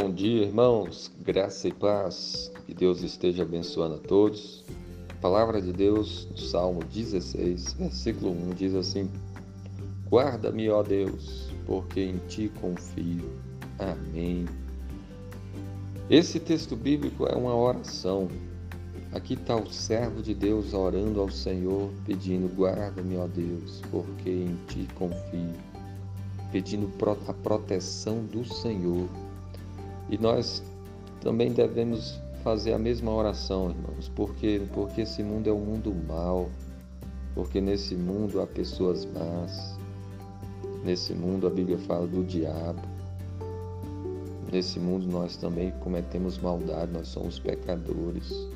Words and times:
Bom 0.00 0.12
dia, 0.12 0.44
irmãos, 0.44 1.10
graça 1.24 1.66
e 1.66 1.72
paz, 1.72 2.52
que 2.64 2.72
Deus 2.72 3.02
esteja 3.02 3.42
abençoando 3.42 3.96
a 3.96 3.98
todos. 3.98 4.64
Palavra 5.20 5.60
de 5.60 5.72
Deus, 5.72 6.28
Salmo 6.36 6.84
16, 6.84 7.72
versículo 7.72 8.30
1, 8.30 8.50
diz 8.50 8.74
assim: 8.76 9.10
Guarda-me, 10.08 10.70
ó 10.70 10.84
Deus, 10.84 11.52
porque 11.66 12.00
em 12.00 12.18
ti 12.28 12.48
confio. 12.60 13.28
Amém. 13.76 14.46
Esse 16.08 16.38
texto 16.38 16.76
bíblico 16.76 17.26
é 17.26 17.34
uma 17.34 17.56
oração. 17.56 18.28
Aqui 19.10 19.34
está 19.34 19.56
o 19.56 19.68
servo 19.68 20.22
de 20.22 20.32
Deus 20.32 20.74
orando 20.74 21.20
ao 21.20 21.28
Senhor, 21.28 21.90
pedindo: 22.06 22.46
Guarda-me, 22.54 23.16
ó 23.16 23.26
Deus, 23.26 23.82
porque 23.90 24.30
em 24.30 24.56
ti 24.68 24.86
confio. 24.94 25.54
Pedindo 26.52 26.88
a 27.26 27.34
proteção 27.34 28.24
do 28.26 28.44
Senhor 28.44 29.08
e 30.08 30.16
nós 30.16 30.62
também 31.20 31.52
devemos 31.52 32.20
fazer 32.42 32.72
a 32.72 32.78
mesma 32.78 33.12
oração, 33.12 33.70
irmãos, 33.70 34.10
porque 34.14 34.62
porque 34.72 35.02
esse 35.02 35.22
mundo 35.22 35.50
é 35.50 35.52
um 35.52 35.60
mundo 35.60 35.94
mau, 36.06 36.48
porque 37.34 37.60
nesse 37.60 37.94
mundo 37.94 38.40
há 38.40 38.46
pessoas 38.46 39.04
más. 39.06 39.78
Nesse 40.84 41.12
mundo 41.12 41.46
a 41.46 41.50
Bíblia 41.50 41.78
fala 41.78 42.06
do 42.06 42.24
diabo. 42.24 42.80
Nesse 44.50 44.78
mundo 44.80 45.06
nós 45.06 45.36
também 45.36 45.72
cometemos 45.80 46.38
maldade, 46.38 46.92
nós 46.92 47.08
somos 47.08 47.38
pecadores. 47.38 48.48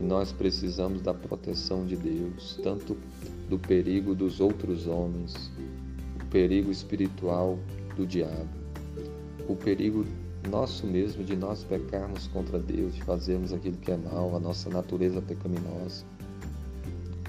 E 0.00 0.02
nós 0.02 0.32
precisamos 0.32 1.02
da 1.02 1.12
proteção 1.12 1.84
de 1.84 1.96
Deus, 1.96 2.58
tanto 2.62 2.96
do 3.48 3.58
perigo 3.58 4.14
dos 4.14 4.40
outros 4.40 4.86
homens, 4.86 5.50
o 6.20 6.26
perigo 6.26 6.70
espiritual 6.70 7.58
do 7.96 8.06
diabo, 8.06 8.48
o 9.48 9.56
perigo 9.56 10.04
nosso 10.46 10.86
mesmo 10.86 11.24
de 11.24 11.36
nós 11.36 11.64
pecarmos 11.64 12.26
contra 12.28 12.58
Deus, 12.58 12.94
de 12.94 13.02
fazermos 13.02 13.52
aquilo 13.52 13.76
que 13.76 13.90
é 13.90 13.96
mal, 13.96 14.34
a 14.34 14.40
nossa 14.40 14.70
natureza 14.70 15.20
pecaminosa. 15.20 16.04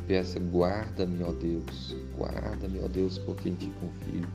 Peça, 0.07 0.39
guarda-me, 0.39 1.23
ó 1.23 1.31
Deus, 1.31 1.95
guarda-me, 2.17 2.79
ó 2.79 2.87
Deus, 2.87 3.17
porque 3.17 3.49
em 3.49 3.55
ti 3.55 3.71
confio. 3.81 4.27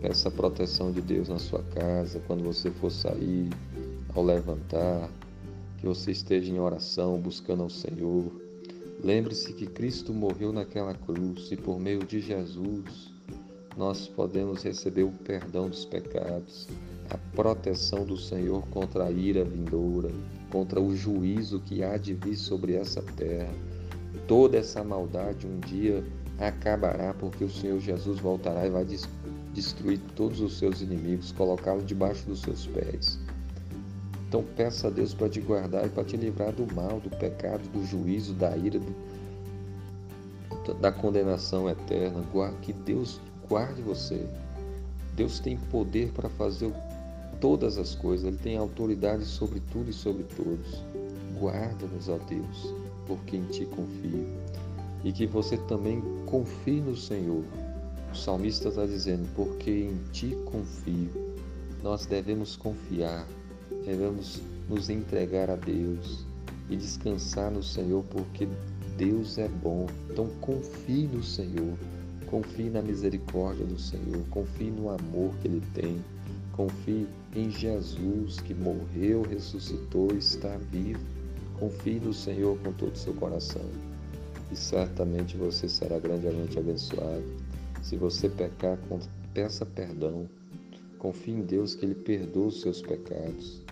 Peça 0.00 0.28
a 0.28 0.32
proteção 0.32 0.92
de 0.92 1.00
Deus 1.00 1.28
na 1.28 1.38
sua 1.38 1.62
casa, 1.64 2.22
quando 2.26 2.44
você 2.44 2.70
for 2.70 2.90
sair, 2.90 3.50
ao 4.14 4.24
levantar, 4.24 5.10
que 5.78 5.86
você 5.86 6.12
esteja 6.12 6.52
em 6.52 6.60
oração, 6.60 7.18
buscando 7.18 7.62
ao 7.62 7.70
Senhor. 7.70 8.30
Lembre-se 9.02 9.52
que 9.52 9.66
Cristo 9.66 10.12
morreu 10.12 10.52
naquela 10.52 10.94
cruz 10.94 11.50
e 11.50 11.56
por 11.56 11.80
meio 11.80 12.04
de 12.04 12.20
Jesus 12.20 13.10
nós 13.76 14.08
podemos 14.08 14.62
receber 14.62 15.04
o 15.04 15.12
perdão 15.12 15.68
dos 15.68 15.84
pecados 15.84 16.68
a 17.10 17.18
proteção 17.34 18.04
do 18.04 18.16
Senhor 18.16 18.64
contra 18.68 19.06
a 19.06 19.10
ira 19.10 19.44
vindoura, 19.44 20.10
contra 20.48 20.80
o 20.80 20.94
juízo 20.94 21.60
que 21.60 21.82
há 21.82 21.96
de 21.96 22.14
vir 22.14 22.36
sobre 22.36 22.74
essa 22.74 23.02
terra. 23.02 23.52
Toda 24.28 24.58
essa 24.58 24.84
maldade 24.84 25.46
um 25.46 25.58
dia 25.58 26.04
acabará, 26.38 27.12
porque 27.12 27.42
o 27.42 27.50
Senhor 27.50 27.80
Jesus 27.80 28.20
voltará 28.20 28.64
e 28.64 28.70
vai 28.70 28.86
destruir 29.52 29.98
todos 30.14 30.40
os 30.40 30.56
seus 30.56 30.80
inimigos, 30.80 31.32
colocá-los 31.32 31.84
debaixo 31.84 32.24
dos 32.26 32.40
seus 32.42 32.66
pés. 32.66 33.18
Então 34.28 34.44
peça 34.56 34.86
a 34.86 34.90
Deus 34.90 35.12
para 35.12 35.28
te 35.28 35.40
guardar 35.40 35.84
e 35.86 35.88
para 35.88 36.04
te 36.04 36.16
livrar 36.16 36.52
do 36.52 36.72
mal, 36.72 37.00
do 37.00 37.10
pecado, 37.10 37.68
do 37.70 37.84
juízo, 37.84 38.32
da 38.34 38.56
ira, 38.56 38.78
do, 38.78 40.74
da 40.74 40.92
condenação 40.92 41.68
eterna. 41.68 42.22
Que 42.62 42.72
Deus 42.72 43.20
guarde 43.50 43.82
você. 43.82 44.24
Deus 45.16 45.40
tem 45.40 45.56
poder 45.56 46.12
para 46.12 46.28
fazer 46.28 46.72
todas 47.40 47.78
as 47.78 47.96
coisas, 47.96 48.24
Ele 48.24 48.36
tem 48.36 48.56
autoridade 48.56 49.24
sobre 49.24 49.58
tudo 49.72 49.90
e 49.90 49.92
sobre 49.92 50.22
todos. 50.22 50.84
Guarda-nos, 51.36 52.08
ó 52.08 52.16
Deus, 52.28 52.72
porque 53.08 53.36
em 53.36 53.44
Ti 53.46 53.66
confio. 53.66 54.24
E 55.02 55.12
que 55.12 55.26
você 55.26 55.56
também 55.56 56.00
confie 56.26 56.80
no 56.80 56.96
Senhor. 56.96 57.42
O 58.12 58.16
salmista 58.16 58.68
está 58.68 58.86
dizendo, 58.86 59.28
porque 59.34 59.70
em 59.70 59.98
Ti 60.12 60.36
confio. 60.44 61.10
Nós 61.82 62.06
devemos 62.06 62.54
confiar, 62.54 63.26
devemos 63.84 64.40
nos 64.68 64.88
entregar 64.88 65.50
a 65.50 65.56
Deus 65.56 66.24
e 66.68 66.76
descansar 66.76 67.50
no 67.50 67.64
Senhor, 67.64 68.04
porque 68.10 68.46
Deus 68.96 69.38
é 69.38 69.48
bom. 69.48 69.86
Então 70.08 70.28
confie 70.40 71.08
no 71.08 71.22
Senhor, 71.22 71.76
confie 72.30 72.70
na 72.70 72.80
misericórdia 72.80 73.66
do 73.66 73.78
Senhor, 73.78 74.24
confie 74.30 74.70
no 74.70 74.88
amor 74.90 75.34
que 75.40 75.48
Ele 75.48 75.62
tem 75.74 76.00
Confie 76.60 77.06
em 77.34 77.50
Jesus 77.50 78.38
que 78.40 78.52
morreu, 78.52 79.22
ressuscitou 79.22 80.12
e 80.12 80.18
está 80.18 80.58
vivo. 80.70 81.00
Confie 81.58 81.98
no 81.98 82.12
Senhor 82.12 82.58
com 82.58 82.70
todo 82.72 82.92
o 82.92 82.98
seu 82.98 83.14
coração 83.14 83.64
e 84.52 84.56
certamente 84.56 85.38
você 85.38 85.70
será 85.70 85.98
grandemente 85.98 86.58
abençoado. 86.58 87.24
Se 87.82 87.96
você 87.96 88.28
pecar, 88.28 88.78
peça 89.32 89.64
perdão. 89.64 90.28
Confie 90.98 91.32
em 91.32 91.40
Deus 91.40 91.74
que 91.74 91.86
Ele 91.86 91.94
perdoa 91.94 92.48
os 92.48 92.60
seus 92.60 92.82
pecados. 92.82 93.62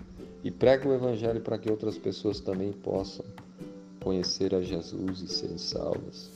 E 0.42 0.50
pregue 0.50 0.88
o 0.88 0.94
Evangelho 0.94 1.42
para 1.42 1.58
que 1.58 1.70
outras 1.70 1.98
pessoas 1.98 2.40
também 2.40 2.72
possam 2.72 3.26
conhecer 4.00 4.54
a 4.54 4.62
Jesus 4.62 5.20
e 5.20 5.28
serem 5.28 5.58
salvas. 5.58 6.30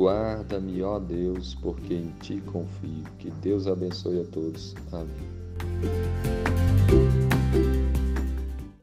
Guarda-me, 0.00 0.82
ó 0.82 0.98
Deus, 0.98 1.54
porque 1.56 1.92
em 1.92 2.08
ti 2.22 2.40
confio. 2.46 3.04
Que 3.18 3.30
Deus 3.30 3.66
abençoe 3.66 4.22
a 4.22 4.24
todos. 4.24 4.74
Amém. 4.92 6.59